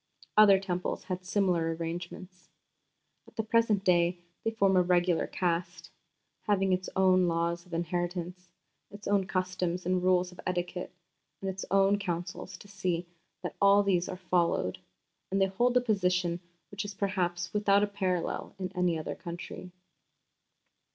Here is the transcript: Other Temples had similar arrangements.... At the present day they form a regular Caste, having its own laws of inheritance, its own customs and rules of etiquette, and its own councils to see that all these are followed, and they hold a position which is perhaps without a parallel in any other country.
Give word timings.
Other 0.35 0.59
Temples 0.59 1.03
had 1.03 1.23
similar 1.23 1.75
arrangements.... 1.75 2.49
At 3.27 3.35
the 3.35 3.43
present 3.43 3.83
day 3.83 4.17
they 4.43 4.49
form 4.49 4.75
a 4.75 4.81
regular 4.81 5.27
Caste, 5.27 5.91
having 6.47 6.73
its 6.73 6.89
own 6.95 7.27
laws 7.27 7.67
of 7.67 7.73
inheritance, 7.75 8.49
its 8.89 9.07
own 9.07 9.27
customs 9.27 9.85
and 9.85 10.01
rules 10.01 10.31
of 10.31 10.39
etiquette, 10.43 10.91
and 11.39 11.51
its 11.51 11.65
own 11.69 11.99
councils 11.99 12.57
to 12.57 12.67
see 12.67 13.05
that 13.43 13.55
all 13.61 13.83
these 13.83 14.09
are 14.09 14.17
followed, 14.17 14.79
and 15.29 15.39
they 15.39 15.45
hold 15.45 15.77
a 15.77 15.81
position 15.81 16.39
which 16.71 16.83
is 16.83 16.95
perhaps 16.95 17.53
without 17.53 17.83
a 17.83 17.87
parallel 17.87 18.55
in 18.57 18.71
any 18.75 18.97
other 18.97 19.13
country. 19.13 19.71